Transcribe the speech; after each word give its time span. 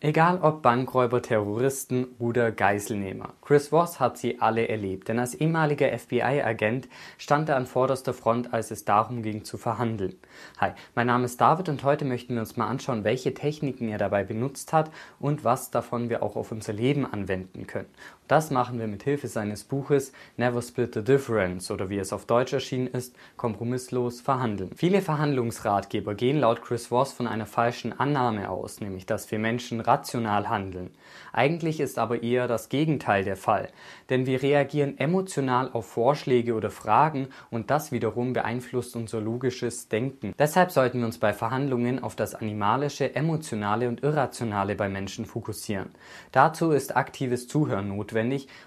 Egal 0.00 0.38
ob 0.42 0.62
Bankräuber, 0.62 1.20
Terroristen 1.22 2.06
oder 2.20 2.52
Geiselnehmer. 2.52 3.34
Chris 3.42 3.72
Voss 3.72 3.98
hat 3.98 4.16
sie 4.16 4.40
alle 4.40 4.68
erlebt, 4.68 5.08
denn 5.08 5.18
als 5.18 5.34
ehemaliger 5.34 5.88
FBI-Agent 5.88 6.88
stand 7.18 7.48
er 7.48 7.56
an 7.56 7.66
vorderster 7.66 8.14
Front, 8.14 8.54
als 8.54 8.70
es 8.70 8.84
darum 8.84 9.24
ging 9.24 9.42
zu 9.42 9.58
verhandeln. 9.58 10.14
Hi, 10.58 10.70
mein 10.94 11.08
Name 11.08 11.24
ist 11.24 11.40
David 11.40 11.68
und 11.68 11.82
heute 11.82 12.04
möchten 12.04 12.34
wir 12.34 12.42
uns 12.42 12.56
mal 12.56 12.68
anschauen, 12.68 13.02
welche 13.02 13.34
Techniken 13.34 13.88
er 13.88 13.98
dabei 13.98 14.22
benutzt 14.22 14.72
hat 14.72 14.92
und 15.18 15.42
was 15.42 15.72
davon 15.72 16.08
wir 16.10 16.22
auch 16.22 16.36
auf 16.36 16.52
unser 16.52 16.74
Leben 16.74 17.04
anwenden 17.04 17.66
können. 17.66 17.88
Das 18.28 18.50
machen 18.50 18.78
wir 18.78 18.86
mit 18.88 19.04
Hilfe 19.04 19.26
seines 19.26 19.64
Buches 19.64 20.12
Never 20.36 20.60
Split 20.60 20.92
the 20.92 21.02
Difference 21.02 21.70
oder 21.70 21.88
wie 21.88 21.96
es 21.96 22.12
auf 22.12 22.26
Deutsch 22.26 22.52
erschienen 22.52 22.86
ist, 22.86 23.16
kompromisslos 23.38 24.20
verhandeln. 24.20 24.70
Viele 24.76 25.00
Verhandlungsratgeber 25.00 26.14
gehen 26.14 26.40
laut 26.40 26.60
Chris 26.60 26.88
Voss 26.88 27.14
von 27.14 27.26
einer 27.26 27.46
falschen 27.46 27.98
Annahme 27.98 28.50
aus, 28.50 28.82
nämlich 28.82 29.06
dass 29.06 29.30
wir 29.30 29.38
Menschen 29.38 29.80
rational 29.80 30.50
handeln. 30.50 30.90
Eigentlich 31.32 31.80
ist 31.80 31.98
aber 31.98 32.22
eher 32.22 32.48
das 32.48 32.68
Gegenteil 32.68 33.24
der 33.24 33.36
Fall, 33.36 33.68
denn 34.10 34.26
wir 34.26 34.42
reagieren 34.42 34.98
emotional 34.98 35.70
auf 35.72 35.86
Vorschläge 35.86 36.52
oder 36.52 36.70
Fragen 36.70 37.28
und 37.50 37.70
das 37.70 37.92
wiederum 37.92 38.34
beeinflusst 38.34 38.94
unser 38.94 39.22
logisches 39.22 39.88
Denken. 39.88 40.34
Deshalb 40.38 40.70
sollten 40.70 40.98
wir 40.98 41.06
uns 41.06 41.16
bei 41.16 41.32
Verhandlungen 41.32 42.02
auf 42.02 42.14
das 42.14 42.34
Animalische, 42.34 43.14
Emotionale 43.14 43.88
und 43.88 44.02
Irrationale 44.02 44.74
bei 44.74 44.90
Menschen 44.90 45.24
fokussieren. 45.24 45.88
Dazu 46.30 46.72
ist 46.72 46.94
aktives 46.94 47.48
Zuhören 47.48 47.88
notwendig, 47.88 48.17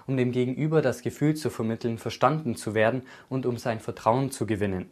um 0.06 0.16
dem 0.16 0.32
Gegenüber 0.32 0.82
das 0.82 1.02
Gefühl 1.02 1.34
zu 1.34 1.50
vermitteln, 1.50 1.98
verstanden 1.98 2.56
zu 2.56 2.74
werden 2.74 3.02
und 3.28 3.46
um 3.46 3.56
sein 3.58 3.80
Vertrauen 3.80 4.30
zu 4.30 4.46
gewinnen. 4.46 4.90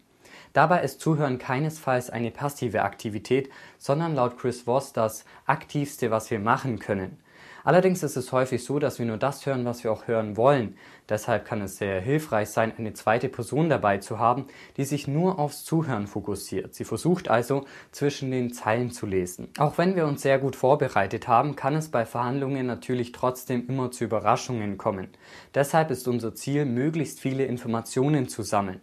Dabei 0.52 0.82
ist 0.82 1.00
Zuhören 1.00 1.38
keinesfalls 1.38 2.10
eine 2.10 2.30
passive 2.30 2.82
Aktivität, 2.82 3.50
sondern 3.78 4.14
laut 4.14 4.36
Chris 4.36 4.62
Voss 4.62 4.92
das 4.92 5.24
aktivste, 5.46 6.10
was 6.10 6.30
wir 6.30 6.40
machen 6.40 6.78
können. 6.80 7.18
Allerdings 7.64 8.02
ist 8.02 8.16
es 8.16 8.32
häufig 8.32 8.64
so, 8.64 8.78
dass 8.78 8.98
wir 8.98 9.06
nur 9.06 9.16
das 9.16 9.44
hören, 9.46 9.64
was 9.64 9.84
wir 9.84 9.92
auch 9.92 10.06
hören 10.06 10.36
wollen. 10.36 10.76
Deshalb 11.08 11.44
kann 11.44 11.60
es 11.60 11.76
sehr 11.76 12.00
hilfreich 12.00 12.50
sein, 12.50 12.72
eine 12.76 12.92
zweite 12.94 13.28
Person 13.28 13.68
dabei 13.68 13.98
zu 13.98 14.18
haben, 14.18 14.46
die 14.76 14.84
sich 14.84 15.08
nur 15.08 15.38
aufs 15.38 15.64
Zuhören 15.64 16.06
fokussiert. 16.06 16.74
Sie 16.74 16.84
versucht 16.84 17.28
also, 17.28 17.66
zwischen 17.90 18.30
den 18.30 18.52
Zeilen 18.52 18.90
zu 18.90 19.06
lesen. 19.06 19.48
Auch 19.58 19.78
wenn 19.78 19.96
wir 19.96 20.06
uns 20.06 20.22
sehr 20.22 20.38
gut 20.38 20.56
vorbereitet 20.56 21.28
haben, 21.28 21.56
kann 21.56 21.74
es 21.74 21.88
bei 21.88 22.06
Verhandlungen 22.06 22.66
natürlich 22.66 23.12
trotzdem 23.12 23.66
immer 23.68 23.90
zu 23.90 24.04
Überraschungen 24.04 24.78
kommen. 24.78 25.08
Deshalb 25.54 25.90
ist 25.90 26.06
unser 26.06 26.34
Ziel, 26.34 26.64
möglichst 26.64 27.20
viele 27.20 27.44
Informationen 27.44 28.28
zu 28.28 28.42
sammeln. 28.42 28.80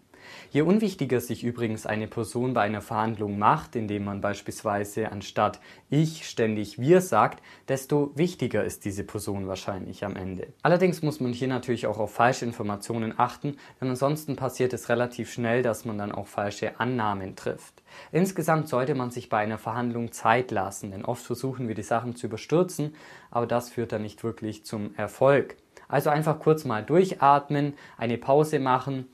Je 0.52 0.61
unwichtiger 0.61 1.20
sich 1.20 1.44
übrigens 1.44 1.86
eine 1.86 2.08
Person 2.08 2.53
bei 2.53 2.61
einer 2.61 2.81
Verhandlung 2.81 3.38
macht, 3.38 3.75
indem 3.75 4.06
man 4.06 4.22
beispielsweise 4.22 5.11
anstatt 5.11 5.59
ich 5.89 6.28
ständig 6.28 6.80
wir 6.80 7.02
sagt, 7.02 7.42
desto 7.67 8.11
wichtiger 8.16 8.64
ist 8.64 8.86
diese 8.86 9.03
Person 9.03 9.47
wahrscheinlich 9.47 10.03
am 10.03 10.16
Ende. 10.16 10.47
Allerdings 10.64 11.02
muss 11.02 11.19
man 11.19 11.34
hier 11.34 11.47
natürlich 11.47 11.88
auch 11.88 11.97
auf 11.97 12.14
falsche 12.14 12.45
Informationen 12.45 13.14
achten, 13.17 13.58
denn 13.80 13.89
ansonsten 13.89 14.36
passiert 14.36 14.73
es 14.73 14.89
relativ 14.89 15.31
schnell, 15.31 15.61
dass 15.61 15.86
man 15.86 15.97
dann 15.97 16.11
auch 16.11 16.28
falsche 16.28 16.80
Annahmen 16.80 17.36
trifft. 17.36 17.84
Insgesamt 18.12 18.67
sollte 18.67 18.95
man 18.95 19.12
sich 19.12 19.30
bei 19.30 19.38
einer 19.38 19.58
Verhandlung 19.58 20.12
Zeit 20.12 20.52
lassen, 20.52 20.91
denn 20.91 21.06
oft 21.06 21.23
versuchen 21.23 21.67
wir 21.67 21.75
die 21.75 21.84
Sachen 21.84 22.16
zu 22.16 22.28
überstürzen, 22.28 22.95
aber 23.31 23.47
das 23.47 23.69
führt 23.69 23.91
dann 23.91 24.02
nicht 24.02 24.23
wirklich 24.23 24.66
zum 24.66 24.94
Erfolg. 24.95 25.56
Also 25.88 26.09
einfach 26.09 26.39
kurz 26.39 26.66
mal 26.66 26.84
durchatmen, 26.84 27.73
eine 27.97 28.17
Pause 28.17 28.59
machen 28.59 29.08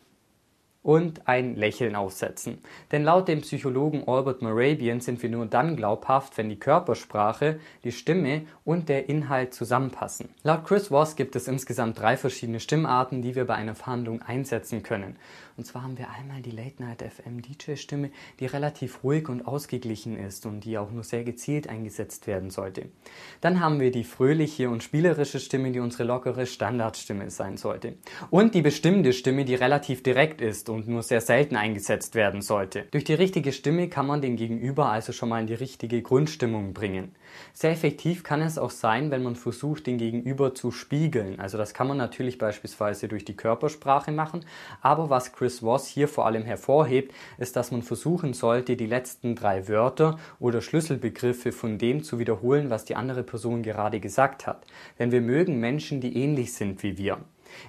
und 0.84 1.28
ein 1.28 1.56
Lächeln 1.56 1.96
aufsetzen. 1.96 2.60
Denn 2.92 3.04
laut 3.04 3.28
dem 3.28 3.42
Psychologen 3.42 4.04
Albert 4.08 4.42
Morabian 4.42 5.00
sind 5.00 5.24
wir 5.24 5.30
nur 5.30 5.46
dann 5.46 5.76
glaubhaft, 5.76 6.38
wenn 6.38 6.50
die 6.50 6.60
Körpersprache, 6.60 7.60
die 7.84 7.92
Stimme 7.92 8.44
und 8.66 8.90
der 8.90 9.10
Inhalt 9.10 9.54
zusammenpassen. 9.54 10.30
Laut 10.44 10.66
Chris 10.66 10.90
Voss 10.90 11.16
gibt 11.16 11.36
es 11.36 11.48
insgesamt 11.48 12.00
drei 12.00 12.18
verschiedene 12.18 12.60
Stimmarten, 12.60 13.22
die 13.22 13.36
wir 13.36 13.46
bei 13.46 13.56
einer 13.56 13.76
Verhandlung 13.76 14.22
einsetzen 14.22 14.84
können. 14.84 15.16
Und 15.56 15.66
zwar 15.66 15.84
haben 15.84 16.00
wir 16.00 16.10
einmal 16.10 16.42
die 16.42 16.52
Late 16.52 16.82
Night 16.82 17.04
FM 17.04 17.42
DJ 17.42 17.76
Stimme, 17.76 18.10
die 18.40 18.48
relativ 18.48 19.04
ruhig 19.04 19.30
und 19.30 19.48
ausgeglichen 19.48 20.18
ist 20.18 20.48
und 20.48 20.62
die 20.62 20.80
auch 20.80 20.90
nur 20.90 21.04
sehr 21.04 21.24
gezielt 21.24 21.70
eingesetzt 21.70 22.26
werden 22.26 22.50
sollte. 22.50 22.88
Dann 23.40 23.60
haben 23.60 23.80
wir 23.80 23.92
die 23.92 24.04
fröhliche 24.04 24.70
und 24.70 24.82
spielerische 24.82 25.40
Stimme, 25.40 25.72
die 25.72 25.80
unsere 25.80 26.06
lockere 26.06 26.48
Standardstimme 26.48 27.30
sein 27.30 27.58
sollte. 27.58 27.94
Und 28.32 28.56
die 28.56 28.64
bestimmte 28.64 29.14
Stimme, 29.14 29.46
die 29.46 29.56
relativ 29.56 30.02
direkt 30.02 30.42
ist 30.42 30.70
und 30.74 30.88
nur 30.88 31.04
sehr 31.04 31.22
selten 31.22 31.56
eingesetzt 31.56 32.16
werden 32.16 32.42
sollte. 32.42 32.86
Durch 32.92 33.04
die 33.04 33.14
richtige 33.14 33.52
Stimme 33.54 33.88
kann 33.88 34.08
man 34.08 34.22
den 34.22 34.36
Gegenüber 34.36 34.88
also 34.88 35.14
schon 35.14 35.30
mal 35.30 35.40
in 35.40 35.48
die 35.48 35.54
richtige 35.54 36.02
Grundstimmung 36.02 36.74
bringen. 36.74 37.16
Sehr 37.54 37.72
effektiv 37.72 38.24
kann 38.24 38.42
es 38.42 38.58
auch 38.58 38.70
sein, 38.70 39.12
wenn 39.12 39.24
man 39.24 39.36
versucht, 39.36 39.88
den 39.88 39.98
Gegenüber 39.98 40.54
zu 40.54 40.72
spiegeln. 40.72 41.40
Also 41.40 41.58
das 41.58 41.74
kann 41.74 41.88
man 41.88 41.98
natürlich 41.98 42.38
beispielsweise 42.38 43.08
durch 43.08 43.26
die 43.26 43.36
Körpersprache 43.36 44.12
machen, 44.12 44.46
aber 44.82 45.10
was 45.10 45.34
Chris 45.34 45.60
Voss 45.60 45.88
hier 45.88 46.08
vor 46.08 46.26
allem 46.26 46.44
hervorhebt, 46.44 47.14
ist, 47.38 47.56
dass 47.56 47.72
man 47.72 47.84
versuchen 47.84 48.34
sollte, 48.34 48.76
die 48.76 48.86
letzten 48.86 49.36
drei 49.36 49.68
Wörter 49.68 50.20
oder 50.40 50.62
Schlüsselbegriffe 50.62 51.52
von 51.52 51.78
dem 51.78 52.04
zu 52.04 52.20
wiederholen, 52.20 52.70
was 52.70 52.86
die 52.86 52.96
andere 52.96 53.24
Person 53.24 53.64
gerade 53.64 54.00
gesagt 54.00 54.48
hat. 54.48 54.66
Denn 55.00 55.12
wir 55.12 55.22
mögen 55.22 55.60
Menschen, 55.60 56.02
die 56.02 56.18
ähnlich 56.18 56.54
sind 56.54 56.84
wie 56.84 56.98
wir. 56.98 57.20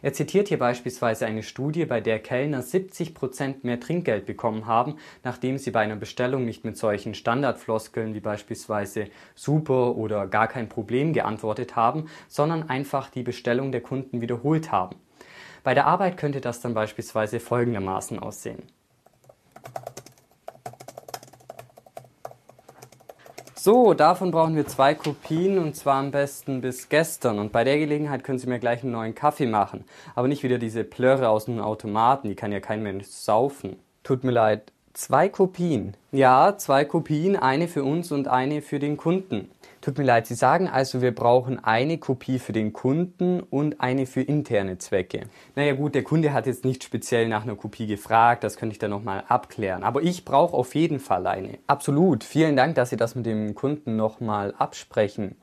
Er 0.02 0.12
zitiert 0.12 0.48
hier 0.48 0.58
beispielsweise 0.58 1.26
eine 1.26 1.42
Studie, 1.42 1.84
bei 1.84 2.00
der 2.00 2.18
Kellner 2.18 2.62
70 2.62 3.14
Prozent 3.14 3.64
mehr 3.64 3.80
Trinkgeld 3.80 4.26
bekommen 4.26 4.66
haben, 4.66 4.96
nachdem 5.22 5.58
sie 5.58 5.70
bei 5.70 5.80
einer 5.80 5.96
Bestellung 5.96 6.44
nicht 6.44 6.64
mit 6.64 6.76
solchen 6.76 7.14
Standardfloskeln 7.14 8.14
wie 8.14 8.20
beispielsweise 8.20 9.08
super 9.34 9.96
oder 9.96 10.26
gar 10.26 10.48
kein 10.48 10.68
Problem 10.68 11.12
geantwortet 11.12 11.76
haben, 11.76 12.06
sondern 12.28 12.68
einfach 12.68 13.10
die 13.10 13.22
Bestellung 13.22 13.72
der 13.72 13.80
Kunden 13.80 14.20
wiederholt 14.20 14.72
haben. 14.72 14.96
Bei 15.62 15.74
der 15.74 15.86
Arbeit 15.86 16.18
könnte 16.18 16.40
das 16.40 16.60
dann 16.60 16.74
beispielsweise 16.74 17.40
folgendermaßen 17.40 18.18
aussehen. 18.18 18.62
So, 23.64 23.94
davon 23.94 24.30
brauchen 24.30 24.56
wir 24.56 24.66
zwei 24.66 24.92
Kopien 24.94 25.56
und 25.56 25.74
zwar 25.74 25.94
am 25.94 26.10
besten 26.10 26.60
bis 26.60 26.90
gestern. 26.90 27.38
Und 27.38 27.50
bei 27.50 27.64
der 27.64 27.78
Gelegenheit 27.78 28.22
können 28.22 28.38
Sie 28.38 28.46
mir 28.46 28.58
gleich 28.58 28.82
einen 28.82 28.92
neuen 28.92 29.14
Kaffee 29.14 29.46
machen. 29.46 29.86
Aber 30.14 30.28
nicht 30.28 30.42
wieder 30.42 30.58
diese 30.58 30.84
Plörre 30.84 31.30
aus 31.30 31.46
dem 31.46 31.58
Automaten, 31.60 32.28
die 32.28 32.34
kann 32.34 32.52
ja 32.52 32.60
kein 32.60 32.82
Mensch 32.82 33.06
saufen. 33.06 33.76
Tut 34.02 34.22
mir 34.22 34.32
leid. 34.32 34.70
Zwei 34.96 35.28
Kopien. 35.28 35.96
Ja, 36.12 36.54
zwei 36.56 36.84
Kopien, 36.84 37.34
eine 37.34 37.66
für 37.66 37.82
uns 37.82 38.12
und 38.12 38.28
eine 38.28 38.62
für 38.62 38.78
den 38.78 38.96
Kunden. 38.96 39.50
Tut 39.80 39.98
mir 39.98 40.04
leid, 40.04 40.28
Sie 40.28 40.36
sagen 40.36 40.68
also, 40.68 41.02
wir 41.02 41.12
brauchen 41.12 41.62
eine 41.64 41.98
Kopie 41.98 42.38
für 42.38 42.52
den 42.52 42.72
Kunden 42.72 43.40
und 43.40 43.80
eine 43.80 44.06
für 44.06 44.20
interne 44.20 44.78
Zwecke. 44.78 45.22
Naja 45.56 45.74
gut, 45.74 45.96
der 45.96 46.04
Kunde 46.04 46.32
hat 46.32 46.46
jetzt 46.46 46.64
nicht 46.64 46.84
speziell 46.84 47.26
nach 47.26 47.42
einer 47.42 47.56
Kopie 47.56 47.88
gefragt, 47.88 48.44
das 48.44 48.56
könnte 48.56 48.74
ich 48.74 48.78
dann 48.78 48.90
nochmal 48.90 49.24
abklären. 49.26 49.82
Aber 49.82 50.00
ich 50.00 50.24
brauche 50.24 50.56
auf 50.56 50.76
jeden 50.76 51.00
Fall 51.00 51.26
eine. 51.26 51.58
Absolut, 51.66 52.22
vielen 52.22 52.54
Dank, 52.54 52.76
dass 52.76 52.90
Sie 52.90 52.96
das 52.96 53.16
mit 53.16 53.26
dem 53.26 53.56
Kunden 53.56 53.96
nochmal 53.96 54.54
absprechen. 54.56 55.34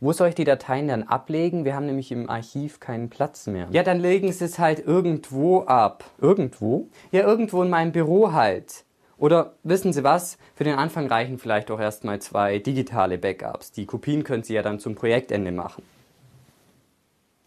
Wo 0.00 0.12
soll 0.12 0.30
ich 0.30 0.34
die 0.34 0.44
Dateien 0.44 0.88
dann 0.88 1.04
ablegen? 1.04 1.64
Wir 1.64 1.76
haben 1.76 1.86
nämlich 1.86 2.10
im 2.10 2.28
Archiv 2.28 2.80
keinen 2.80 3.08
Platz 3.08 3.46
mehr. 3.46 3.68
Ja, 3.70 3.84
dann 3.84 4.00
legen 4.00 4.32
Sie 4.32 4.44
es 4.44 4.58
halt 4.58 4.84
irgendwo 4.84 5.60
ab. 5.60 6.04
Irgendwo? 6.20 6.88
Ja, 7.12 7.22
irgendwo 7.22 7.62
in 7.62 7.70
meinem 7.70 7.92
Büro 7.92 8.32
halt. 8.32 8.84
Oder 9.18 9.54
wissen 9.62 9.92
Sie 9.92 10.04
was? 10.04 10.36
Für 10.54 10.64
den 10.64 10.76
Anfang 10.76 11.06
reichen 11.06 11.38
vielleicht 11.38 11.70
auch 11.70 11.80
erstmal 11.80 12.20
zwei 12.20 12.58
digitale 12.58 13.16
Backups. 13.16 13.72
Die 13.72 13.86
Kopien 13.86 14.24
können 14.24 14.42
Sie 14.42 14.54
ja 14.54 14.62
dann 14.62 14.78
zum 14.78 14.94
Projektende 14.94 15.52
machen. 15.52 15.82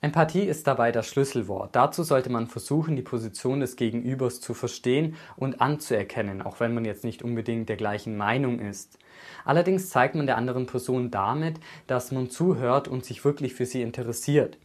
Empathie 0.01 0.43
ist 0.43 0.65
dabei 0.65 0.93
das 0.93 1.07
Schlüsselwort. 1.07 1.75
Dazu 1.75 2.03
sollte 2.03 2.29
man 2.29 2.47
versuchen, 2.47 2.95
die 2.95 3.01
Position 3.01 3.59
des 3.59 3.75
Gegenübers 3.75 4.39
zu 4.39 4.53
verstehen 4.53 5.15
und 5.35 5.59
anzuerkennen, 5.59 6.41
auch 6.41 6.61
wenn 6.61 6.73
man 6.73 6.85
jetzt 6.85 7.03
nicht 7.03 7.21
unbedingt 7.21 7.67
der 7.67 7.75
gleichen 7.75 8.15
Meinung 8.15 8.59
ist. 8.59 8.97
Allerdings 9.43 9.89
zeigt 9.89 10.15
man 10.15 10.25
der 10.25 10.37
anderen 10.37 10.67
Person 10.67 11.11
damit, 11.11 11.59
dass 11.85 12.13
man 12.13 12.29
zuhört 12.29 12.87
und 12.87 13.03
sich 13.03 13.25
wirklich 13.25 13.53
für 13.53 13.65
sie 13.65 13.81
interessiert. 13.81 14.57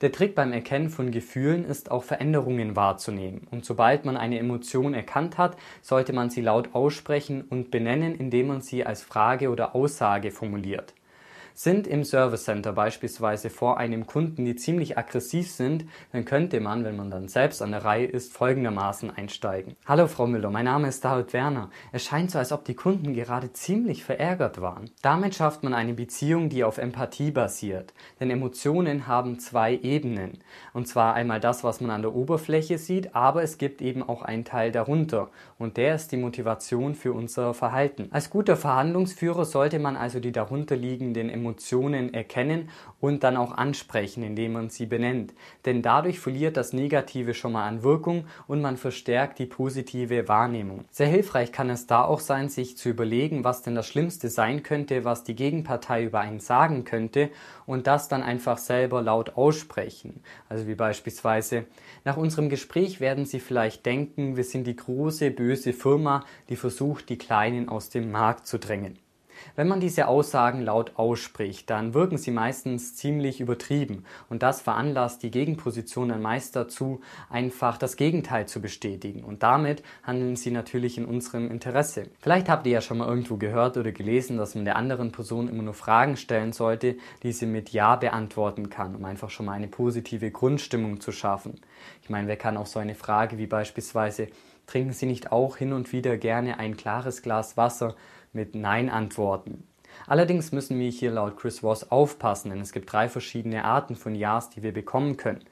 Der 0.00 0.12
Trick 0.12 0.36
beim 0.36 0.52
Erkennen 0.52 0.90
von 0.90 1.10
Gefühlen 1.10 1.64
ist 1.64 1.90
auch 1.90 2.04
Veränderungen 2.04 2.76
wahrzunehmen. 2.76 3.48
Und 3.50 3.64
sobald 3.64 4.04
man 4.04 4.16
eine 4.16 4.38
Emotion 4.38 4.94
erkannt 4.94 5.38
hat, 5.38 5.56
sollte 5.82 6.12
man 6.12 6.30
sie 6.30 6.40
laut 6.40 6.72
aussprechen 6.72 7.42
und 7.42 7.72
benennen, 7.72 8.14
indem 8.14 8.46
man 8.46 8.60
sie 8.60 8.86
als 8.86 9.02
Frage 9.02 9.50
oder 9.50 9.74
Aussage 9.74 10.30
formuliert. 10.30 10.94
Sind 11.60 11.88
im 11.88 12.04
Service 12.04 12.44
Center 12.44 12.72
beispielsweise 12.72 13.50
vor 13.50 13.78
einem 13.78 14.06
Kunden, 14.06 14.44
die 14.44 14.54
ziemlich 14.54 14.96
aggressiv 14.96 15.50
sind, 15.50 15.86
dann 16.12 16.24
könnte 16.24 16.60
man, 16.60 16.84
wenn 16.84 16.96
man 16.96 17.10
dann 17.10 17.26
selbst 17.26 17.62
an 17.62 17.72
der 17.72 17.84
Reihe 17.84 18.06
ist, 18.06 18.32
folgendermaßen 18.32 19.10
einsteigen. 19.10 19.74
Hallo 19.84 20.06
Frau 20.06 20.28
Müller, 20.28 20.50
mein 20.50 20.66
Name 20.66 20.86
ist 20.86 21.04
David 21.04 21.32
Werner. 21.32 21.70
Es 21.90 22.04
scheint 22.04 22.30
so, 22.30 22.38
als 22.38 22.52
ob 22.52 22.64
die 22.64 22.76
Kunden 22.76 23.12
gerade 23.12 23.52
ziemlich 23.52 24.04
verärgert 24.04 24.60
waren. 24.60 24.88
Damit 25.02 25.34
schafft 25.34 25.64
man 25.64 25.74
eine 25.74 25.94
Beziehung, 25.94 26.48
die 26.48 26.62
auf 26.62 26.78
Empathie 26.78 27.32
basiert. 27.32 27.92
Denn 28.20 28.30
Emotionen 28.30 29.08
haben 29.08 29.40
zwei 29.40 29.74
Ebenen. 29.74 30.38
Und 30.74 30.86
zwar 30.86 31.14
einmal 31.14 31.40
das, 31.40 31.64
was 31.64 31.80
man 31.80 31.90
an 31.90 32.02
der 32.02 32.14
Oberfläche 32.14 32.78
sieht, 32.78 33.16
aber 33.16 33.42
es 33.42 33.58
gibt 33.58 33.82
eben 33.82 34.04
auch 34.04 34.22
einen 34.22 34.44
Teil 34.44 34.70
darunter. 34.70 35.28
Und 35.58 35.76
der 35.76 35.96
ist 35.96 36.12
die 36.12 36.18
Motivation 36.18 36.94
für 36.94 37.12
unser 37.12 37.52
Verhalten. 37.52 38.06
Als 38.12 38.30
guter 38.30 38.56
Verhandlungsführer 38.56 39.44
sollte 39.44 39.80
man 39.80 39.96
also 39.96 40.20
die 40.20 40.30
darunterliegenden 40.30 41.28
Emotionen 41.28 41.47
Emotionen 41.48 42.12
erkennen 42.12 42.68
und 43.00 43.24
dann 43.24 43.36
auch 43.36 43.52
ansprechen, 43.52 44.22
indem 44.22 44.52
man 44.52 44.68
sie 44.68 44.84
benennt. 44.84 45.32
Denn 45.64 45.80
dadurch 45.80 46.20
verliert 46.20 46.58
das 46.58 46.74
Negative 46.74 47.32
schon 47.32 47.52
mal 47.52 47.66
an 47.66 47.82
Wirkung 47.82 48.26
und 48.46 48.60
man 48.60 48.76
verstärkt 48.76 49.38
die 49.38 49.46
positive 49.46 50.28
Wahrnehmung. 50.28 50.84
Sehr 50.90 51.06
hilfreich 51.06 51.50
kann 51.50 51.70
es 51.70 51.86
da 51.86 52.04
auch 52.04 52.20
sein, 52.20 52.50
sich 52.50 52.76
zu 52.76 52.90
überlegen, 52.90 53.44
was 53.44 53.62
denn 53.62 53.74
das 53.74 53.86
Schlimmste 53.86 54.28
sein 54.28 54.62
könnte, 54.62 55.04
was 55.04 55.24
die 55.24 55.36
Gegenpartei 55.36 56.04
über 56.04 56.20
einen 56.20 56.40
sagen 56.40 56.84
könnte 56.84 57.30
und 57.64 57.86
das 57.86 58.08
dann 58.08 58.22
einfach 58.22 58.58
selber 58.58 59.00
laut 59.00 59.36
aussprechen. 59.36 60.20
Also 60.50 60.66
wie 60.66 60.74
beispielsweise, 60.74 61.64
nach 62.04 62.18
unserem 62.18 62.50
Gespräch 62.50 63.00
werden 63.00 63.24
Sie 63.24 63.40
vielleicht 63.40 63.86
denken, 63.86 64.36
wir 64.36 64.44
sind 64.44 64.66
die 64.66 64.76
große 64.76 65.30
böse 65.30 65.72
Firma, 65.72 66.24
die 66.50 66.56
versucht, 66.56 67.08
die 67.08 67.18
Kleinen 67.18 67.70
aus 67.70 67.88
dem 67.88 68.10
Markt 68.10 68.46
zu 68.46 68.58
drängen. 68.58 68.98
Wenn 69.56 69.68
man 69.68 69.80
diese 69.80 70.08
Aussagen 70.08 70.62
laut 70.62 70.92
ausspricht, 70.96 71.70
dann 71.70 71.94
wirken 71.94 72.18
sie 72.18 72.30
meistens 72.30 72.96
ziemlich 72.96 73.40
übertrieben 73.40 74.04
und 74.28 74.42
das 74.42 74.60
veranlasst 74.60 75.22
die 75.22 75.30
Gegenposition 75.30 76.08
dann 76.08 76.22
meist 76.22 76.56
dazu, 76.56 77.00
einfach 77.30 77.78
das 77.78 77.96
Gegenteil 77.96 78.46
zu 78.46 78.60
bestätigen 78.60 79.24
und 79.24 79.42
damit 79.42 79.82
handeln 80.02 80.36
sie 80.36 80.50
natürlich 80.50 80.98
in 80.98 81.04
unserem 81.04 81.50
Interesse. 81.50 82.06
Vielleicht 82.20 82.48
habt 82.48 82.66
ihr 82.66 82.72
ja 82.72 82.80
schon 82.80 82.98
mal 82.98 83.08
irgendwo 83.08 83.36
gehört 83.36 83.76
oder 83.76 83.92
gelesen, 83.92 84.36
dass 84.36 84.54
man 84.54 84.64
der 84.64 84.76
anderen 84.76 85.12
Person 85.12 85.48
immer 85.48 85.62
nur 85.62 85.74
Fragen 85.74 86.16
stellen 86.16 86.52
sollte, 86.52 86.96
die 87.22 87.32
sie 87.32 87.46
mit 87.46 87.70
Ja 87.70 87.96
beantworten 87.96 88.70
kann, 88.70 88.94
um 88.94 89.04
einfach 89.04 89.30
schon 89.30 89.46
mal 89.46 89.52
eine 89.52 89.68
positive 89.68 90.30
Grundstimmung 90.30 91.00
zu 91.00 91.12
schaffen. 91.12 91.60
Ich 92.02 92.10
meine, 92.10 92.28
wer 92.28 92.36
kann 92.36 92.56
auch 92.56 92.66
so 92.66 92.78
eine 92.78 92.94
Frage 92.94 93.38
wie 93.38 93.46
beispielsweise 93.46 94.28
Trinken 94.68 94.92
Sie 94.92 95.06
nicht 95.06 95.32
auch 95.32 95.56
hin 95.56 95.72
und 95.72 95.92
wieder 95.92 96.18
gerne 96.18 96.58
ein 96.58 96.76
klares 96.76 97.22
Glas 97.22 97.56
Wasser 97.56 97.96
mit 98.32 98.54
Nein 98.54 98.88
antworten. 98.90 99.64
Allerdings 100.06 100.52
müssen 100.52 100.78
wir 100.78 100.90
hier 100.90 101.10
laut 101.10 101.36
Chris 101.36 101.60
Voss 101.60 101.90
aufpassen, 101.90 102.50
denn 102.50 102.60
es 102.60 102.72
gibt 102.72 102.92
drei 102.92 103.08
verschiedene 103.08 103.64
Arten 103.64 103.96
von 103.96 104.14
Ja's, 104.14 104.50
die 104.50 104.62
wir 104.62 104.72
bekommen 104.72 105.16
können. 105.16 105.44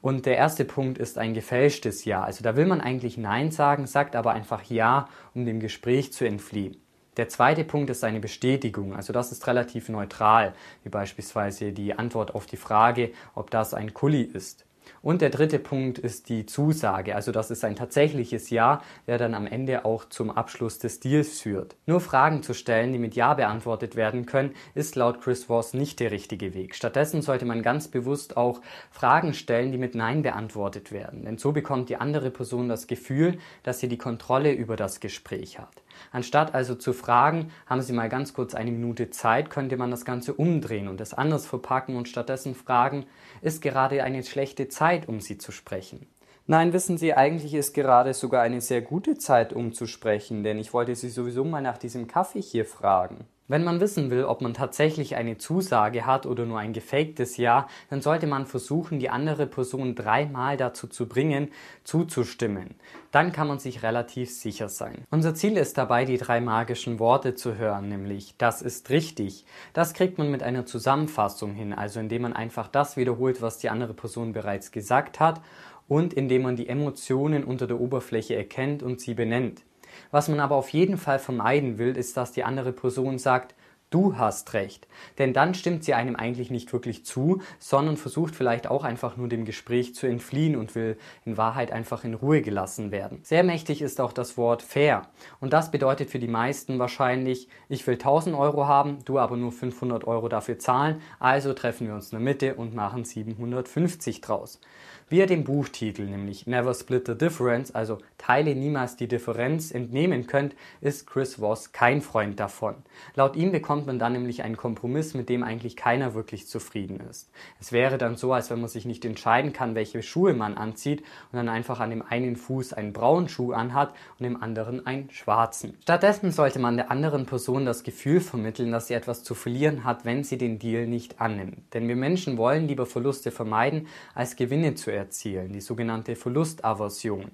Und 0.00 0.26
der 0.26 0.36
erste 0.36 0.64
Punkt 0.64 0.98
ist 0.98 1.18
ein 1.18 1.34
gefälschtes 1.34 2.04
Ja. 2.04 2.22
Also 2.22 2.44
da 2.44 2.54
will 2.54 2.66
man 2.66 2.80
eigentlich 2.80 3.18
Nein 3.18 3.50
sagen, 3.50 3.86
sagt 3.86 4.14
aber 4.14 4.32
einfach 4.32 4.62
Ja, 4.64 5.08
um 5.34 5.44
dem 5.44 5.58
Gespräch 5.58 6.12
zu 6.12 6.24
entfliehen. 6.24 6.76
Der 7.16 7.28
zweite 7.28 7.64
Punkt 7.64 7.90
ist 7.90 8.04
eine 8.04 8.20
Bestätigung. 8.20 8.94
Also 8.94 9.12
das 9.12 9.32
ist 9.32 9.44
relativ 9.48 9.88
neutral, 9.88 10.54
wie 10.84 10.88
beispielsweise 10.88 11.72
die 11.72 11.94
Antwort 11.98 12.32
auf 12.32 12.46
die 12.46 12.56
Frage, 12.56 13.10
ob 13.34 13.50
das 13.50 13.74
ein 13.74 13.92
Kuli 13.92 14.22
ist. 14.22 14.67
Und 15.02 15.22
der 15.22 15.30
dritte 15.30 15.58
Punkt 15.58 15.98
ist 15.98 16.28
die 16.28 16.46
Zusage. 16.46 17.14
Also 17.14 17.32
das 17.32 17.50
ist 17.50 17.64
ein 17.64 17.76
tatsächliches 17.76 18.50
Ja, 18.50 18.82
der 19.06 19.18
dann 19.18 19.34
am 19.34 19.46
Ende 19.46 19.84
auch 19.84 20.04
zum 20.06 20.30
Abschluss 20.30 20.78
des 20.78 21.00
Deals 21.00 21.40
führt. 21.40 21.76
Nur 21.86 22.00
Fragen 22.00 22.42
zu 22.42 22.54
stellen, 22.54 22.92
die 22.92 22.98
mit 22.98 23.14
Ja 23.14 23.34
beantwortet 23.34 23.96
werden 23.96 24.26
können, 24.26 24.54
ist 24.74 24.96
laut 24.96 25.20
Chris 25.20 25.44
Voss 25.44 25.74
nicht 25.74 26.00
der 26.00 26.10
richtige 26.10 26.54
Weg. 26.54 26.74
Stattdessen 26.74 27.22
sollte 27.22 27.44
man 27.44 27.62
ganz 27.62 27.88
bewusst 27.88 28.36
auch 28.36 28.60
Fragen 28.90 29.34
stellen, 29.34 29.72
die 29.72 29.78
mit 29.78 29.94
Nein 29.94 30.22
beantwortet 30.22 30.92
werden. 30.92 31.24
Denn 31.24 31.38
so 31.38 31.52
bekommt 31.52 31.88
die 31.88 31.96
andere 31.96 32.30
Person 32.30 32.68
das 32.68 32.86
Gefühl, 32.86 33.38
dass 33.62 33.80
sie 33.80 33.88
die 33.88 33.98
Kontrolle 33.98 34.52
über 34.52 34.76
das 34.76 35.00
Gespräch 35.00 35.58
hat. 35.58 35.82
Anstatt 36.12 36.54
also 36.54 36.74
zu 36.74 36.92
fragen, 36.92 37.50
haben 37.66 37.82
Sie 37.82 37.92
mal 37.92 38.08
ganz 38.08 38.34
kurz 38.34 38.54
eine 38.54 38.70
Minute 38.70 39.10
Zeit, 39.10 39.50
könnte 39.50 39.76
man 39.76 39.90
das 39.90 40.04
Ganze 40.04 40.34
umdrehen 40.34 40.88
und 40.88 41.00
es 41.00 41.14
anders 41.14 41.46
verpacken 41.46 41.96
und 41.96 42.08
stattdessen 42.08 42.54
fragen, 42.54 43.06
ist 43.40 43.62
gerade 43.62 44.02
eine 44.02 44.22
schlechte 44.22 44.68
Zeit, 44.68 45.08
um 45.08 45.20
Sie 45.20 45.38
zu 45.38 45.52
sprechen? 45.52 46.06
Nein, 46.50 46.72
wissen 46.72 46.96
Sie, 46.96 47.12
eigentlich 47.12 47.52
ist 47.52 47.74
gerade 47.74 48.14
sogar 48.14 48.40
eine 48.40 48.62
sehr 48.62 48.80
gute 48.80 49.18
Zeit, 49.18 49.52
um 49.52 49.74
zu 49.74 49.86
sprechen, 49.86 50.42
denn 50.44 50.58
ich 50.58 50.72
wollte 50.72 50.94
Sie 50.94 51.10
sowieso 51.10 51.44
mal 51.44 51.60
nach 51.60 51.76
diesem 51.76 52.06
Kaffee 52.06 52.40
hier 52.40 52.64
fragen. 52.64 53.26
Wenn 53.48 53.64
man 53.64 53.80
wissen 53.80 54.10
will, 54.10 54.24
ob 54.24 54.42
man 54.42 54.52
tatsächlich 54.54 55.16
eine 55.16 55.38
Zusage 55.38 56.04
hat 56.04 56.26
oder 56.26 56.44
nur 56.44 56.58
ein 56.58 56.74
gefaktes 56.74 57.38
Ja, 57.38 57.66
dann 57.88 58.02
sollte 58.02 58.26
man 58.26 58.46
versuchen, 58.46 58.98
die 58.98 59.08
andere 59.08 59.46
Person 59.46 59.94
dreimal 59.94 60.58
dazu 60.58 60.86
zu 60.86 61.06
bringen, 61.06 61.50
zuzustimmen. 61.84 62.74
Dann 63.10 63.32
kann 63.32 63.48
man 63.48 63.58
sich 63.58 63.82
relativ 63.82 64.30
sicher 64.30 64.68
sein. 64.68 65.04
Unser 65.10 65.34
Ziel 65.34 65.56
ist 65.56 65.78
dabei, 65.78 66.04
die 66.04 66.18
drei 66.18 66.42
magischen 66.42 66.98
Worte 66.98 67.34
zu 67.34 67.56
hören, 67.56 67.88
nämlich 67.88 68.34
das 68.36 68.60
ist 68.60 68.90
richtig. 68.90 69.46
Das 69.72 69.94
kriegt 69.94 70.18
man 70.18 70.30
mit 70.30 70.42
einer 70.42 70.66
Zusammenfassung 70.66 71.52
hin, 71.54 71.72
also 71.72 72.00
indem 72.00 72.22
man 72.22 72.34
einfach 72.34 72.68
das 72.68 72.98
wiederholt, 72.98 73.40
was 73.40 73.58
die 73.58 73.70
andere 73.70 73.94
Person 73.94 74.32
bereits 74.32 74.72
gesagt 74.72 75.20
hat 75.20 75.40
und 75.88 76.14
indem 76.14 76.42
man 76.42 76.56
die 76.56 76.68
Emotionen 76.68 77.44
unter 77.44 77.66
der 77.66 77.80
Oberfläche 77.80 78.36
erkennt 78.36 78.82
und 78.82 79.00
sie 79.00 79.14
benennt. 79.14 79.62
Was 80.10 80.28
man 80.28 80.40
aber 80.40 80.56
auf 80.56 80.68
jeden 80.70 80.98
Fall 80.98 81.18
vermeiden 81.18 81.78
will, 81.78 81.96
ist, 81.96 82.16
dass 82.16 82.32
die 82.32 82.44
andere 82.44 82.72
Person 82.72 83.18
sagt, 83.18 83.54
du 83.90 84.16
hast 84.18 84.52
recht. 84.52 84.86
Denn 85.18 85.32
dann 85.32 85.54
stimmt 85.54 85.84
sie 85.84 85.94
einem 85.94 86.16
eigentlich 86.16 86.50
nicht 86.50 86.72
wirklich 86.72 87.04
zu, 87.04 87.40
sondern 87.58 87.96
versucht 87.96 88.34
vielleicht 88.36 88.66
auch 88.66 88.84
einfach 88.84 89.16
nur 89.16 89.28
dem 89.28 89.44
Gespräch 89.44 89.94
zu 89.94 90.06
entfliehen 90.06 90.56
und 90.56 90.74
will 90.74 90.98
in 91.24 91.36
Wahrheit 91.36 91.72
einfach 91.72 92.04
in 92.04 92.14
Ruhe 92.14 92.42
gelassen 92.42 92.90
werden. 92.90 93.20
Sehr 93.22 93.44
mächtig 93.44 93.82
ist 93.82 94.00
auch 94.00 94.12
das 94.12 94.36
Wort 94.36 94.62
fair. 94.62 95.02
Und 95.40 95.52
das 95.52 95.70
bedeutet 95.70 96.10
für 96.10 96.18
die 96.18 96.28
meisten 96.28 96.78
wahrscheinlich, 96.78 97.48
ich 97.68 97.86
will 97.86 97.94
1000 97.94 98.36
Euro 98.36 98.66
haben, 98.66 98.98
du 99.04 99.18
aber 99.18 99.36
nur 99.36 99.52
500 99.52 100.06
Euro 100.06 100.28
dafür 100.28 100.58
zahlen, 100.58 101.00
also 101.18 101.54
treffen 101.54 101.86
wir 101.86 101.94
uns 101.94 102.12
in 102.12 102.18
der 102.18 102.24
Mitte 102.24 102.54
und 102.54 102.74
machen 102.74 103.04
750 103.04 104.20
draus. 104.20 104.60
Wie 105.10 105.20
ihr 105.20 105.26
dem 105.26 105.42
Buchtitel, 105.42 106.02
nämlich 106.02 106.46
Never 106.46 106.74
Split 106.74 107.06
the 107.06 107.16
Difference, 107.16 107.74
also 107.74 107.96
Teile 108.18 108.54
niemals 108.54 108.96
die 108.96 109.08
Differenz, 109.08 109.70
entnehmen 109.70 110.26
könnt, 110.26 110.54
ist 110.82 111.06
Chris 111.06 111.36
Voss 111.36 111.72
kein 111.72 112.02
Freund 112.02 112.38
davon. 112.38 112.74
Laut 113.14 113.34
ihm 113.34 113.50
bekommt 113.50 113.86
man 113.86 113.98
dann 113.98 114.12
nämlich 114.12 114.42
einen 114.42 114.58
Kompromiss, 114.58 115.14
mit 115.14 115.30
dem 115.30 115.42
eigentlich 115.42 115.76
keiner 115.76 116.12
wirklich 116.12 116.46
zufrieden 116.46 117.00
ist. 117.08 117.30
Es 117.58 117.72
wäre 117.72 117.96
dann 117.96 118.16
so, 118.16 118.34
als 118.34 118.50
wenn 118.50 118.60
man 118.60 118.68
sich 118.68 118.84
nicht 118.84 119.02
entscheiden 119.06 119.54
kann, 119.54 119.74
welche 119.74 120.02
Schuhe 120.02 120.34
man 120.34 120.58
anzieht 120.58 121.00
und 121.32 121.38
dann 121.38 121.48
einfach 121.48 121.80
an 121.80 121.88
dem 121.88 122.02
einen 122.02 122.36
Fuß 122.36 122.74
einen 122.74 122.92
braunen 122.92 123.30
Schuh 123.30 123.52
anhat 123.52 123.94
und 124.18 124.24
dem 124.24 124.42
anderen 124.42 124.84
einen 124.86 125.10
schwarzen. 125.10 125.78
Stattdessen 125.84 126.32
sollte 126.32 126.58
man 126.58 126.76
der 126.76 126.90
anderen 126.90 127.24
Person 127.24 127.64
das 127.64 127.82
Gefühl 127.82 128.20
vermitteln, 128.20 128.72
dass 128.72 128.88
sie 128.88 128.94
etwas 128.94 129.24
zu 129.24 129.34
verlieren 129.34 129.84
hat, 129.84 130.04
wenn 130.04 130.22
sie 130.22 130.36
den 130.36 130.58
Deal 130.58 130.86
nicht 130.86 131.18
annimmt. 131.18 131.72
Denn 131.72 131.88
wir 131.88 131.96
Menschen 131.96 132.36
wollen 132.36 132.68
lieber 132.68 132.84
Verluste 132.84 133.30
vermeiden, 133.30 133.86
als 134.14 134.36
Gewinne 134.36 134.74
zu 134.74 134.90
erzielen, 134.90 134.97
die 135.04 135.60
sogenannte 135.60 136.16
Verlustaversion. 136.16 137.30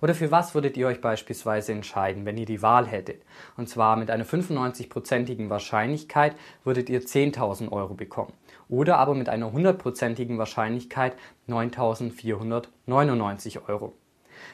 Oder 0.00 0.14
für 0.14 0.30
was 0.30 0.54
würdet 0.54 0.76
ihr 0.76 0.86
euch 0.86 1.00
beispielsweise 1.00 1.72
entscheiden, 1.72 2.24
wenn 2.24 2.38
ihr 2.38 2.46
die 2.46 2.62
Wahl 2.62 2.86
hättet? 2.86 3.22
Und 3.56 3.68
zwar 3.68 3.96
mit 3.96 4.08
einer 4.10 4.24
95-prozentigen 4.24 5.50
Wahrscheinlichkeit 5.50 6.36
würdet 6.64 6.88
ihr 6.88 7.02
10.000 7.02 7.72
Euro 7.72 7.94
bekommen. 7.94 8.32
Oder 8.68 8.98
aber 8.98 9.14
mit 9.14 9.28
einer 9.28 9.52
100-prozentigen 9.52 10.38
Wahrscheinlichkeit 10.38 11.16
9.499 11.48 13.68
Euro. 13.68 13.92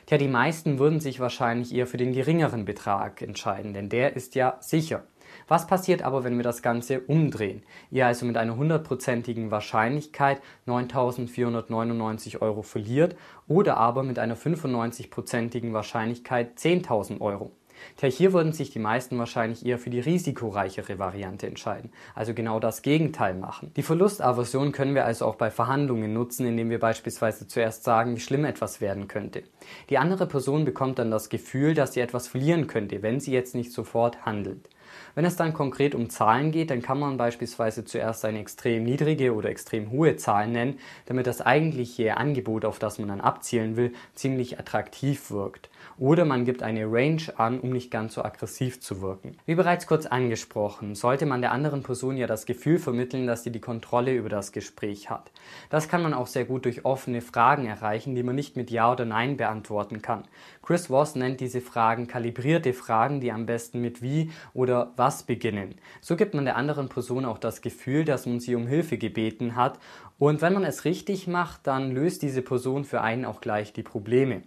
Tja, 0.06 0.18
die 0.18 0.28
meisten 0.28 0.78
würden 0.78 1.00
sich 1.00 1.20
wahrscheinlich 1.20 1.74
eher 1.74 1.86
für 1.86 1.96
den 1.96 2.12
geringeren 2.12 2.64
Betrag 2.64 3.22
entscheiden, 3.22 3.74
denn 3.74 3.88
der 3.88 4.16
ist 4.16 4.34
ja 4.34 4.56
sicher. 4.60 5.04
Was 5.48 5.66
passiert 5.66 6.02
aber, 6.02 6.24
wenn 6.24 6.36
wir 6.36 6.44
das 6.44 6.62
Ganze 6.62 7.00
umdrehen? 7.00 7.62
Ihr 7.90 8.06
also 8.06 8.26
mit 8.26 8.36
einer 8.36 8.56
hundertprozentigen 8.56 9.50
Wahrscheinlichkeit 9.50 10.40
9.499 10.66 12.40
Euro 12.40 12.62
verliert 12.62 13.16
oder 13.48 13.76
aber 13.76 14.02
mit 14.02 14.18
einer 14.18 14.36
95-prozentigen 14.36 15.72
Wahrscheinlichkeit 15.72 16.58
10.000 16.58 17.20
Euro. 17.20 17.52
Tja, 17.96 18.08
hier 18.08 18.32
würden 18.32 18.52
sich 18.52 18.70
die 18.70 18.78
meisten 18.78 19.18
wahrscheinlich 19.18 19.64
eher 19.64 19.78
für 19.78 19.90
die 19.90 20.00
risikoreichere 20.00 20.98
Variante 20.98 21.46
entscheiden, 21.46 21.90
also 22.14 22.34
genau 22.34 22.60
das 22.60 22.82
Gegenteil 22.82 23.34
machen. 23.34 23.72
Die 23.76 23.82
Verlustaversion 23.82 24.72
können 24.72 24.94
wir 24.94 25.04
also 25.04 25.26
auch 25.26 25.36
bei 25.36 25.50
Verhandlungen 25.50 26.12
nutzen, 26.12 26.46
indem 26.46 26.70
wir 26.70 26.78
beispielsweise 26.78 27.46
zuerst 27.46 27.84
sagen, 27.84 28.16
wie 28.16 28.20
schlimm 28.20 28.44
etwas 28.44 28.80
werden 28.80 29.08
könnte. 29.08 29.42
Die 29.88 29.98
andere 29.98 30.26
Person 30.26 30.64
bekommt 30.64 30.98
dann 30.98 31.10
das 31.10 31.28
Gefühl, 31.28 31.74
dass 31.74 31.94
sie 31.94 32.00
etwas 32.00 32.28
verlieren 32.28 32.66
könnte, 32.66 33.02
wenn 33.02 33.20
sie 33.20 33.32
jetzt 33.32 33.54
nicht 33.54 33.72
sofort 33.72 34.24
handelt. 34.24 34.68
Wenn 35.14 35.24
es 35.24 35.36
dann 35.36 35.52
konkret 35.52 35.94
um 35.94 36.10
Zahlen 36.10 36.52
geht, 36.52 36.70
dann 36.70 36.82
kann 36.82 36.98
man 36.98 37.16
beispielsweise 37.16 37.84
zuerst 37.84 38.24
eine 38.24 38.40
extrem 38.40 38.84
niedrige 38.84 39.34
oder 39.34 39.48
extrem 39.50 39.90
hohe 39.90 40.16
Zahl 40.16 40.48
nennen, 40.48 40.78
damit 41.06 41.26
das 41.26 41.40
eigentliche 41.40 42.16
Angebot, 42.16 42.64
auf 42.64 42.78
das 42.78 42.98
man 42.98 43.08
dann 43.08 43.20
abzielen 43.20 43.76
will, 43.76 43.92
ziemlich 44.14 44.58
attraktiv 44.58 45.30
wirkt. 45.30 45.70
Oder 46.00 46.24
man 46.24 46.46
gibt 46.46 46.62
eine 46.62 46.90
Range 46.90 47.20
an, 47.36 47.60
um 47.60 47.68
nicht 47.68 47.90
ganz 47.90 48.14
so 48.14 48.24
aggressiv 48.24 48.80
zu 48.80 49.02
wirken. 49.02 49.36
Wie 49.44 49.54
bereits 49.54 49.86
kurz 49.86 50.06
angesprochen, 50.06 50.94
sollte 50.94 51.26
man 51.26 51.42
der 51.42 51.52
anderen 51.52 51.82
Person 51.82 52.16
ja 52.16 52.26
das 52.26 52.46
Gefühl 52.46 52.78
vermitteln, 52.78 53.26
dass 53.26 53.42
sie 53.42 53.52
die 53.52 53.60
Kontrolle 53.60 54.14
über 54.14 54.30
das 54.30 54.52
Gespräch 54.52 55.10
hat. 55.10 55.30
Das 55.68 55.90
kann 55.90 56.02
man 56.02 56.14
auch 56.14 56.26
sehr 56.26 56.46
gut 56.46 56.64
durch 56.64 56.86
offene 56.86 57.20
Fragen 57.20 57.66
erreichen, 57.66 58.14
die 58.14 58.22
man 58.22 58.34
nicht 58.34 58.56
mit 58.56 58.70
Ja 58.70 58.90
oder 58.90 59.04
Nein 59.04 59.36
beantworten 59.36 60.00
kann. 60.00 60.24
Chris 60.62 60.86
Voss 60.86 61.16
nennt 61.16 61.38
diese 61.38 61.60
Fragen 61.60 62.06
kalibrierte 62.06 62.72
Fragen, 62.72 63.20
die 63.20 63.30
am 63.30 63.44
besten 63.44 63.82
mit 63.82 64.00
Wie 64.00 64.30
oder 64.54 64.94
Was 64.96 65.24
beginnen. 65.24 65.74
So 66.00 66.16
gibt 66.16 66.32
man 66.32 66.46
der 66.46 66.56
anderen 66.56 66.88
Person 66.88 67.26
auch 67.26 67.36
das 67.36 67.60
Gefühl, 67.60 68.06
dass 68.06 68.24
man 68.24 68.40
sie 68.40 68.54
um 68.54 68.66
Hilfe 68.66 68.96
gebeten 68.96 69.54
hat 69.54 69.78
und 70.18 70.40
wenn 70.40 70.54
man 70.54 70.64
es 70.64 70.86
richtig 70.86 71.26
macht, 71.26 71.66
dann 71.66 71.92
löst 71.92 72.22
diese 72.22 72.40
Person 72.40 72.84
für 72.84 73.02
einen 73.02 73.26
auch 73.26 73.42
gleich 73.42 73.74
die 73.74 73.82
Probleme. 73.82 74.44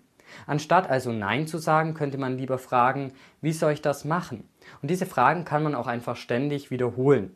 Anstatt 0.47 0.89
also 0.89 1.11
Nein 1.11 1.47
zu 1.47 1.57
sagen, 1.57 1.93
könnte 1.93 2.17
man 2.17 2.37
lieber 2.37 2.57
fragen, 2.57 3.13
wie 3.41 3.53
soll 3.53 3.73
ich 3.73 3.81
das 3.81 4.05
machen? 4.05 4.47
Und 4.81 4.91
diese 4.91 5.05
Fragen 5.05 5.45
kann 5.45 5.63
man 5.63 5.75
auch 5.75 5.87
einfach 5.87 6.15
ständig 6.15 6.71
wiederholen. 6.71 7.35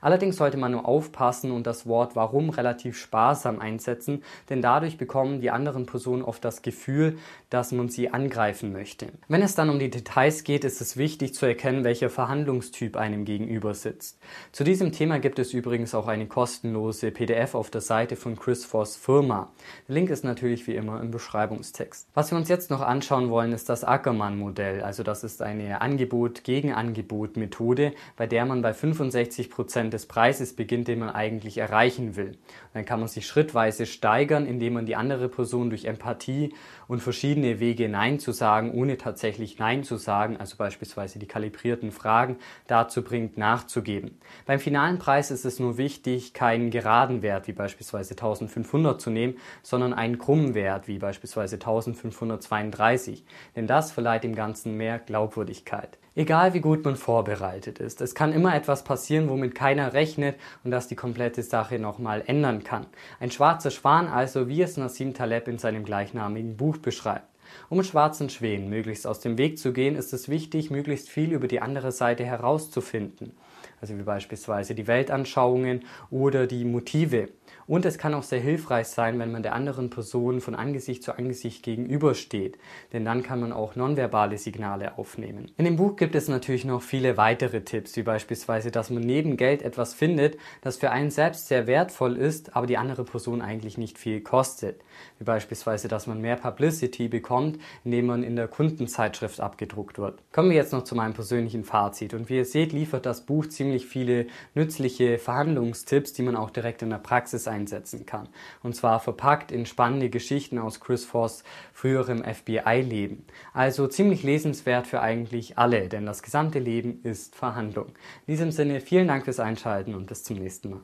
Allerdings 0.00 0.36
sollte 0.36 0.56
man 0.56 0.72
nur 0.72 0.86
aufpassen 0.86 1.50
und 1.50 1.66
das 1.66 1.86
Wort 1.86 2.16
warum 2.16 2.50
relativ 2.50 2.96
sparsam 2.96 3.60
einsetzen, 3.60 4.22
denn 4.50 4.62
dadurch 4.62 4.98
bekommen 4.98 5.40
die 5.40 5.50
anderen 5.50 5.86
Personen 5.86 6.22
oft 6.22 6.44
das 6.44 6.62
Gefühl, 6.62 7.18
dass 7.50 7.72
man 7.72 7.88
sie 7.88 8.10
angreifen 8.10 8.72
möchte. 8.72 9.08
Wenn 9.28 9.42
es 9.42 9.54
dann 9.54 9.70
um 9.70 9.78
die 9.78 9.90
Details 9.90 10.44
geht, 10.44 10.64
ist 10.64 10.80
es 10.80 10.96
wichtig 10.96 11.34
zu 11.34 11.46
erkennen, 11.46 11.84
welcher 11.84 12.10
Verhandlungstyp 12.10 12.96
einem 12.96 13.24
gegenüber 13.24 13.74
sitzt. 13.74 14.18
Zu 14.52 14.64
diesem 14.64 14.92
Thema 14.92 15.18
gibt 15.18 15.38
es 15.38 15.52
übrigens 15.52 15.94
auch 15.94 16.08
eine 16.08 16.26
kostenlose 16.26 17.10
PDF 17.10 17.54
auf 17.54 17.70
der 17.70 17.80
Seite 17.80 18.16
von 18.16 18.36
Chris 18.36 18.64
Voss 18.64 18.96
Firma. 18.96 19.52
Der 19.88 19.94
Link 19.94 20.10
ist 20.10 20.24
natürlich 20.24 20.66
wie 20.66 20.74
immer 20.74 21.00
im 21.00 21.10
Beschreibungstext. 21.10 22.08
Was 22.14 22.30
wir 22.30 22.38
uns 22.38 22.48
jetzt 22.48 22.70
noch 22.70 22.80
anschauen 22.80 23.30
wollen, 23.30 23.52
ist 23.52 23.68
das 23.68 23.84
Ackermann-Modell. 23.84 24.82
Also 24.82 25.02
das 25.02 25.24
ist 25.24 25.42
eine 25.42 25.80
Angebot-Gegen-Angebot-Methode, 25.80 27.92
bei 28.16 28.26
der 28.26 28.46
man 28.46 28.62
bei 28.62 28.72
65% 28.72 29.73
Prozent 29.74 29.92
des 29.92 30.06
Preises 30.06 30.54
beginnt, 30.54 30.86
den 30.86 31.00
man 31.00 31.10
eigentlich 31.10 31.58
erreichen 31.58 32.14
will. 32.14 32.38
Dann 32.74 32.84
kann 32.84 33.00
man 33.00 33.08
sich 33.08 33.26
schrittweise 33.26 33.86
steigern, 33.86 34.46
indem 34.46 34.74
man 34.74 34.86
die 34.86 34.94
andere 34.94 35.28
Person 35.28 35.68
durch 35.68 35.86
Empathie 35.86 36.54
und 36.86 37.00
verschiedene 37.00 37.58
Wege 37.58 37.88
Nein 37.88 38.20
zu 38.20 38.30
sagen, 38.30 38.70
ohne 38.70 38.98
tatsächlich 38.98 39.58
Nein 39.58 39.82
zu 39.82 39.96
sagen, 39.96 40.36
also 40.36 40.56
beispielsweise 40.56 41.18
die 41.18 41.26
kalibrierten 41.26 41.90
Fragen 41.90 42.36
dazu 42.68 43.02
bringt, 43.02 43.36
nachzugeben. 43.36 44.16
Beim 44.46 44.60
finalen 44.60 45.00
Preis 45.00 45.32
ist 45.32 45.44
es 45.44 45.58
nur 45.58 45.76
wichtig, 45.76 46.34
keinen 46.34 46.70
geraden 46.70 47.22
Wert 47.22 47.48
wie 47.48 47.52
beispielsweise 47.52 48.12
1500 48.12 49.00
zu 49.00 49.10
nehmen, 49.10 49.38
sondern 49.64 49.92
einen 49.92 50.18
krummen 50.18 50.54
Wert 50.54 50.86
wie 50.86 51.00
beispielsweise 51.00 51.56
1532, 51.56 53.24
denn 53.56 53.66
das 53.66 53.90
verleiht 53.90 54.22
dem 54.22 54.36
Ganzen 54.36 54.76
mehr 54.76 55.00
Glaubwürdigkeit. 55.00 55.98
Egal 56.16 56.54
wie 56.54 56.60
gut 56.60 56.84
man 56.84 56.94
vorbereitet 56.94 57.80
ist, 57.80 58.00
es 58.00 58.14
kann 58.14 58.32
immer 58.32 58.54
etwas 58.54 58.84
passieren, 58.84 59.28
womit 59.28 59.56
keiner 59.56 59.94
rechnet 59.94 60.36
und 60.62 60.70
das 60.70 60.86
die 60.86 60.94
komplette 60.94 61.42
Sache 61.42 61.80
nochmal 61.80 62.22
ändern 62.26 62.62
kann. 62.62 62.86
Ein 63.18 63.32
schwarzer 63.32 63.72
Schwan 63.72 64.06
also, 64.06 64.46
wie 64.46 64.62
es 64.62 64.76
Nassim 64.76 65.12
Taleb 65.12 65.48
in 65.48 65.58
seinem 65.58 65.84
gleichnamigen 65.84 66.56
Buch 66.56 66.76
beschreibt. 66.76 67.26
Um 67.68 67.82
schwarzen 67.82 68.30
Schwänen 68.30 68.68
möglichst 68.68 69.08
aus 69.08 69.18
dem 69.18 69.38
Weg 69.38 69.58
zu 69.58 69.72
gehen, 69.72 69.96
ist 69.96 70.12
es 70.12 70.28
wichtig, 70.28 70.70
möglichst 70.70 71.08
viel 71.08 71.32
über 71.32 71.48
die 71.48 71.60
andere 71.60 71.90
Seite 71.90 72.24
herauszufinden. 72.24 73.32
Also 73.80 73.98
wie 73.98 74.02
beispielsweise 74.02 74.76
die 74.76 74.86
Weltanschauungen 74.86 75.84
oder 76.10 76.46
die 76.46 76.64
Motive. 76.64 77.28
Und 77.66 77.84
es 77.86 77.98
kann 77.98 78.14
auch 78.14 78.22
sehr 78.22 78.40
hilfreich 78.40 78.88
sein, 78.88 79.18
wenn 79.18 79.32
man 79.32 79.42
der 79.42 79.54
anderen 79.54 79.90
Person 79.90 80.40
von 80.40 80.54
Angesicht 80.54 81.02
zu 81.02 81.16
Angesicht 81.16 81.62
gegenübersteht, 81.62 82.58
denn 82.92 83.04
dann 83.04 83.22
kann 83.22 83.40
man 83.40 83.52
auch 83.52 83.76
nonverbale 83.76 84.38
Signale 84.38 84.98
aufnehmen. 84.98 85.50
In 85.56 85.64
dem 85.64 85.76
Buch 85.76 85.96
gibt 85.96 86.14
es 86.14 86.28
natürlich 86.28 86.64
noch 86.64 86.82
viele 86.82 87.16
weitere 87.16 87.62
Tipps, 87.62 87.96
wie 87.96 88.02
beispielsweise, 88.02 88.70
dass 88.70 88.90
man 88.90 89.02
neben 89.02 89.36
Geld 89.36 89.62
etwas 89.62 89.94
findet, 89.94 90.36
das 90.60 90.76
für 90.76 90.90
einen 90.90 91.10
selbst 91.10 91.48
sehr 91.48 91.66
wertvoll 91.66 92.16
ist, 92.16 92.54
aber 92.56 92.66
die 92.66 92.76
andere 92.76 93.04
Person 93.04 93.40
eigentlich 93.40 93.78
nicht 93.78 93.98
viel 93.98 94.20
kostet. 94.20 94.82
Wie 95.18 95.24
beispielsweise, 95.24 95.88
dass 95.88 96.06
man 96.06 96.20
mehr 96.20 96.36
Publicity 96.36 97.08
bekommt, 97.08 97.58
indem 97.84 98.06
man 98.06 98.22
in 98.22 98.36
der 98.36 98.48
Kundenzeitschrift 98.48 99.40
abgedruckt 99.40 99.98
wird. 99.98 100.20
Kommen 100.32 100.50
wir 100.50 100.56
jetzt 100.56 100.72
noch 100.72 100.84
zu 100.84 100.94
meinem 100.94 101.14
persönlichen 101.14 101.64
Fazit. 101.64 102.14
Und 102.14 102.28
wie 102.28 102.36
ihr 102.36 102.44
seht, 102.44 102.72
liefert 102.72 103.06
das 103.06 103.22
Buch 103.22 103.46
ziemlich 103.46 103.86
viele 103.86 104.26
nützliche 104.54 105.18
Verhandlungstipps, 105.18 106.12
die 106.12 106.22
man 106.22 106.36
auch 106.36 106.50
direkt 106.50 106.82
in 106.82 106.90
der 106.90 106.98
Praxis 106.98 107.48
einsetzen 107.54 108.04
kann. 108.04 108.28
Und 108.62 108.76
zwar 108.76 109.00
verpackt 109.00 109.52
in 109.52 109.64
spannende 109.66 110.10
Geschichten 110.10 110.58
aus 110.58 110.80
Chris 110.80 111.04
Voss 111.04 111.44
früherem 111.72 112.22
FBI-Leben. 112.22 113.24
Also 113.52 113.86
ziemlich 113.86 114.22
lesenswert 114.22 114.86
für 114.86 115.00
eigentlich 115.00 115.56
alle, 115.58 115.88
denn 115.88 116.06
das 116.06 116.22
gesamte 116.22 116.58
Leben 116.58 117.00
ist 117.02 117.34
Verhandlung. 117.34 117.88
In 118.26 118.34
diesem 118.34 118.50
Sinne 118.50 118.80
vielen 118.80 119.08
Dank 119.08 119.24
fürs 119.24 119.40
Einschalten 119.40 119.94
und 119.94 120.06
bis 120.06 120.24
zum 120.24 120.36
nächsten 120.36 120.70
Mal. 120.70 120.80